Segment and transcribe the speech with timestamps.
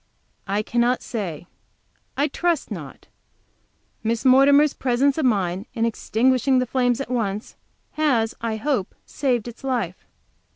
[0.47, 1.45] "I cannot say;
[2.17, 3.05] I trust not.
[4.03, 7.55] Miss Mortimer's presence of mind in extinguishing the flames at once,
[7.91, 10.07] has, I hope, saved its life."